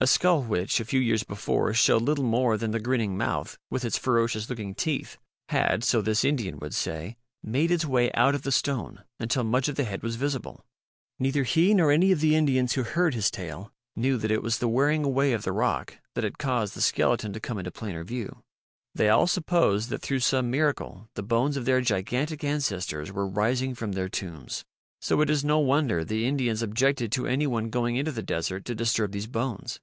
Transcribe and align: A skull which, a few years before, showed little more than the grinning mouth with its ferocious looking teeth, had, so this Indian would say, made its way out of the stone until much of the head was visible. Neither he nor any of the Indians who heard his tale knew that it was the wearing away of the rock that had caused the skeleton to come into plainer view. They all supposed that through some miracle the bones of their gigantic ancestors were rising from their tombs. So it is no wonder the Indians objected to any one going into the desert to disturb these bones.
A 0.00 0.06
skull 0.06 0.44
which, 0.44 0.78
a 0.78 0.84
few 0.84 1.00
years 1.00 1.24
before, 1.24 1.74
showed 1.74 2.02
little 2.02 2.22
more 2.22 2.56
than 2.56 2.70
the 2.70 2.78
grinning 2.78 3.18
mouth 3.18 3.58
with 3.68 3.84
its 3.84 3.98
ferocious 3.98 4.48
looking 4.48 4.72
teeth, 4.72 5.16
had, 5.48 5.82
so 5.82 6.00
this 6.00 6.24
Indian 6.24 6.60
would 6.60 6.72
say, 6.72 7.16
made 7.42 7.72
its 7.72 7.84
way 7.84 8.12
out 8.12 8.32
of 8.36 8.42
the 8.42 8.52
stone 8.52 9.02
until 9.18 9.42
much 9.42 9.66
of 9.68 9.74
the 9.74 9.82
head 9.82 10.04
was 10.04 10.14
visible. 10.14 10.64
Neither 11.18 11.42
he 11.42 11.74
nor 11.74 11.90
any 11.90 12.12
of 12.12 12.20
the 12.20 12.36
Indians 12.36 12.74
who 12.74 12.84
heard 12.84 13.12
his 13.14 13.28
tale 13.28 13.72
knew 13.96 14.16
that 14.18 14.30
it 14.30 14.40
was 14.40 14.58
the 14.60 14.68
wearing 14.68 15.02
away 15.02 15.32
of 15.32 15.42
the 15.42 15.50
rock 15.50 15.96
that 16.14 16.22
had 16.22 16.38
caused 16.38 16.74
the 16.76 16.80
skeleton 16.80 17.32
to 17.32 17.40
come 17.40 17.58
into 17.58 17.72
plainer 17.72 18.04
view. 18.04 18.44
They 18.94 19.08
all 19.08 19.26
supposed 19.26 19.88
that 19.90 20.00
through 20.00 20.20
some 20.20 20.48
miracle 20.48 21.08
the 21.16 21.24
bones 21.24 21.56
of 21.56 21.64
their 21.64 21.80
gigantic 21.80 22.44
ancestors 22.44 23.10
were 23.10 23.26
rising 23.26 23.74
from 23.74 23.90
their 23.90 24.08
tombs. 24.08 24.64
So 25.02 25.20
it 25.22 25.30
is 25.30 25.44
no 25.44 25.58
wonder 25.58 26.04
the 26.04 26.24
Indians 26.24 26.62
objected 26.62 27.10
to 27.12 27.26
any 27.26 27.48
one 27.48 27.68
going 27.68 27.96
into 27.96 28.12
the 28.12 28.22
desert 28.22 28.64
to 28.66 28.76
disturb 28.76 29.10
these 29.10 29.26
bones. 29.26 29.80